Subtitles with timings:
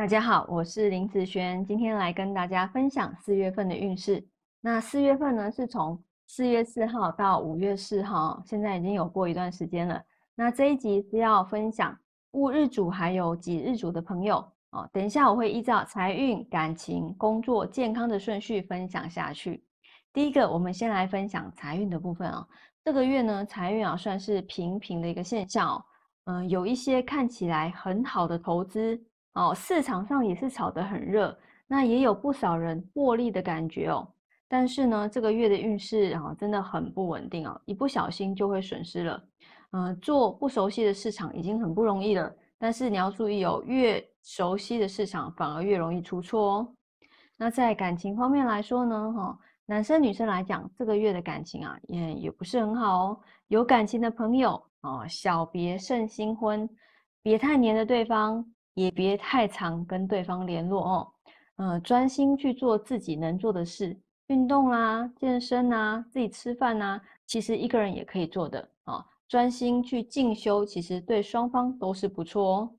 [0.00, 4.26] 大家好，我是林子璇，今天来跟大家分享四月份的运势。
[4.62, 10.02] 那四月份呢，是从四月四号到五月四号，现在已经有过一段时间了。
[10.34, 11.94] 那这一集是要分享
[12.30, 14.36] 戊日主还有己日主的朋友
[14.70, 14.88] 哦。
[14.90, 19.62] 等一下我会依照财运、感情、工作、健康的顺序分享下去。
[20.14, 22.48] 第一个，我们先来分享财运的部分啊。
[22.82, 25.84] 这个月呢，财运啊算是平平的一个现象哦，
[26.24, 28.98] 嗯，有一些看起来很好的投资。
[29.34, 34.06] 哦，市场上也是炒得很热，那也有不少人获利的感觉哦。
[34.48, 39.24] 但是呢，这个月的运势啊，真的很不稳定哦，一不小心就会损失了。
[39.72, 46.74] 嗯，做不熟悉的市场已经很不容易了，但是你要注意哦，越熟悉的市场反而越容易出错哦。
[47.36, 53.20] 那在感情方面来说呢，哈，男生女生来讲，这个月的感情啊，也也不是很好哦。
[53.46, 56.68] 有感情的朋友啊，小别胜新婚，
[57.22, 58.44] 别太黏着对方。
[58.74, 61.12] 也别太常跟对方联络哦，
[61.56, 63.98] 呃，专心去做自己能做的事，
[64.28, 69.04] 运动啦、健身呐、自己吃饭呐，其实一个人也可以做的啊。
[69.28, 72.70] 专心去进修，其实对双方都是不错哦。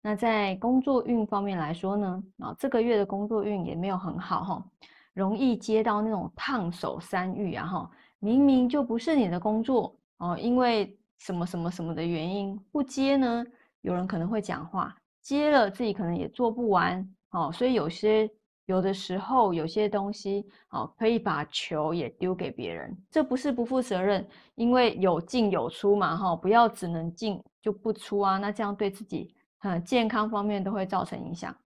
[0.00, 4.64] 那在工作运方面来说呢，啊，这个月的工作运也没有很好哈，
[5.12, 13.44] 容易接到那种烫手山芋啊哈，明明就不是你的工作哦，因为什么什么什么的原因不接呢？
[13.82, 14.96] 有人可能会讲话。
[15.22, 18.28] 接了自己可能也做不完，哦，所以有些
[18.66, 31.56] 有的时候有些东西，哦，可以把球也丢给别人，这不是不负责任，因为有进有出嘛，哈，不要只能进就不出啊，那这样对自己，嗯，健康方面都会造成影响。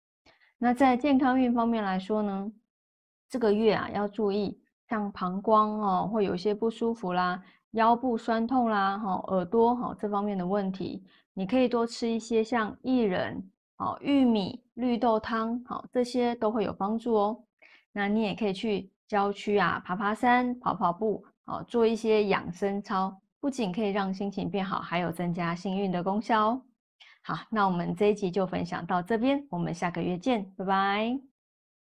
[0.59, 2.51] 那在健康运方面来说呢，
[3.29, 7.43] 这个月啊要注意，像膀胱哦会有一些不舒服啦，
[7.73, 11.05] 腰部酸痛啦，哈，耳朵哈这方面的问题。
[11.35, 13.43] 你可以多吃一些像薏仁、
[13.77, 17.45] 哦玉米、绿豆汤，好这些都会有帮助哦。
[17.93, 26.63] 那你也可以去郊区啊，爬爬山、跑跑步，哦做一些养生操，不仅可以让心情变好，还有增加幸运的功效哦。
[27.23, 31.36] 好，那我们这一集就分享到这边，我们下个月见，拜拜。